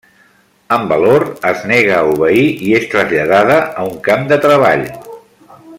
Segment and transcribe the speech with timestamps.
[0.77, 4.87] Amb valor, es nega a obeir i és traslladada a un camp de treball.